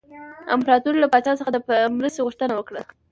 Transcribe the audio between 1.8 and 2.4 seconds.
مرستې